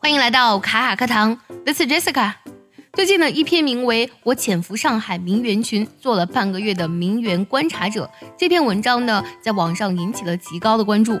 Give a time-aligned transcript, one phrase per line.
[0.00, 1.36] 欢迎来到卡卡课堂
[1.66, 2.34] ，This is Jessica。
[2.92, 8.08] 最近呢，一篇名为《我潜伏上海名媛群，做了半个月的名媛观察者》
[8.38, 11.20] 这篇文章呢，在网上引起了极高的关注。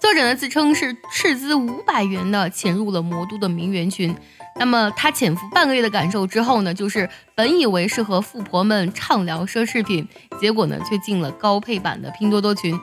[0.00, 4.16] 作者呢自称是斥资五百元的潜入了魔都的名媛群。
[4.56, 10.08] 那么他潜伏半个月的感受之后呢，就是本以为是和富婆们畅聊奢侈品，
[10.40, 12.74] 结果呢却进了高配版的拼多多群。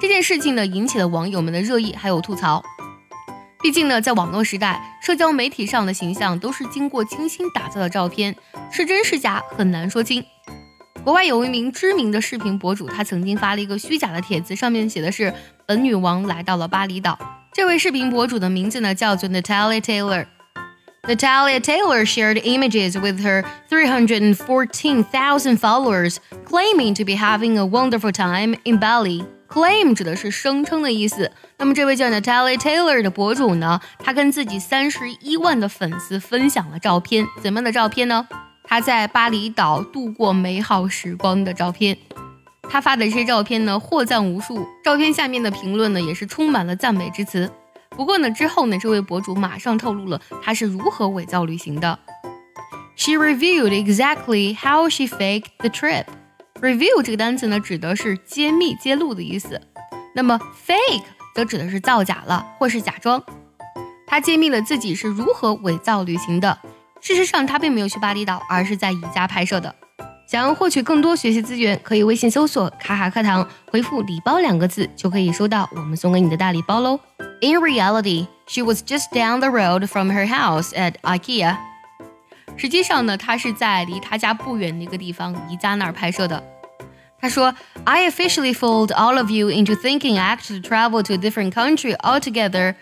[0.00, 2.62] 这件事情呢引起了网友们的热议还有吐槽。
[3.62, 8.34] 毕竟呢，在网络时代，社交媒体上的形象都是经过精心打造的照片，
[8.72, 10.24] 是真是假很难说清。
[11.04, 15.32] 国外有一名知名的视频博主，他曾经发了一个虚假的帖子，上面写的是
[15.64, 17.16] “本女王来到了巴厘岛”。
[17.54, 20.26] 这位视频博主的名字呢叫做 Natalia Taylor。
[21.04, 28.78] Natalia Taylor shared images with her 314,000 followers, claiming to be having a wonderful time in
[28.78, 29.24] Bali.
[29.52, 31.30] Claim 指的是声称的意思。
[31.58, 38.26] 那么这位叫 Natalie Taylor 的博主呢，他跟自己三十一万的粉丝分享了照片，怎么样的照片呢？
[38.64, 41.98] 他在巴厘岛度过美好时光的照片。
[42.62, 44.66] 他发的这些照片呢，获赞无数。
[44.82, 47.52] 照片下面的评论呢，也是充满了赞美之词。
[47.90, 51.98] 不过呢，之后呢，这位博主马上透露了他是如何伪造旅行的。
[52.96, 56.06] She revealed exactly how she faked the trip.
[56.62, 59.60] Review 这个单词呢，指的是揭秘、揭露的意思。
[60.14, 61.02] 那么 fake
[61.34, 63.20] 则指的是造假了，或是假装。
[64.06, 66.56] 他揭秘了自己是如何伪造旅行的。
[67.00, 69.74] 事实上，他并没有去巴厘岛，而是在宜家拍摄的。
[70.28, 77.00] 想要获取更多学习资源，可以微信搜索“卡卡课堂”，回复“礼包”两个字，就可以收到我们送给你的大礼包喽。
[77.40, 81.56] In reality, she was just down the road from her house at IKEA.
[82.61, 86.43] 实际上呢，她是在离她家不远的一个地方宜家那儿拍摄的。
[87.19, 92.75] 他说：“I officially fooled all of you into thinking I actually traveled to a different country altogether。”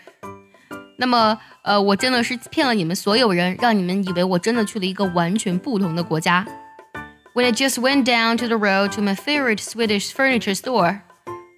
[0.98, 6.46] 那么，呃，我真的是骗了你们所有人，让你们以为我真的去了一个完全不同的国家。
[7.34, 11.00] When I just went down to the road to my favorite Swedish furniture store，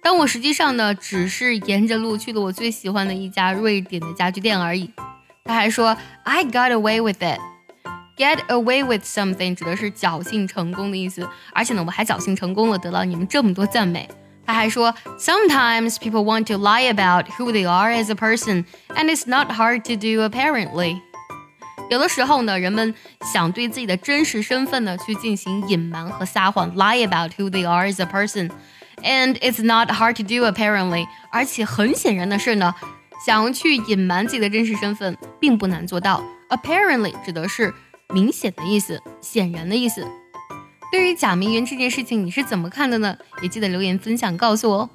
[0.01, 4.89] 当我实际上呢，只是沿着路去了我最喜欢的一家瑞典的家具店而已。
[5.43, 7.39] 他还说：“I got away with it。”
[8.16, 14.08] Get away with something 指的是侥幸成功的意思，而且呢，我还侥幸成功了，得到你们这么多赞美。
[14.46, 19.82] 他还说，Sometimes people want to lie about who they are as a person, and it's not hard
[19.88, 21.00] to do apparently。
[21.90, 22.94] 有的时候呢，人们
[23.32, 28.48] 想对自己的真实身份呢去进行隐瞒和撒谎，lie about who they are as a person,
[29.02, 31.04] and it's not hard to do apparently。
[31.32, 32.72] 而且很显然的是呢，
[33.26, 36.22] 想要去隐瞒自己的真实身份并不难做到。
[36.50, 37.74] Apparently 指的是。
[38.14, 40.06] 明显的意思，显然的意思。
[40.92, 43.18] 对于假名媛这件事情，你是怎么看的呢？
[43.42, 44.90] 也记得留言分享告诉我哦。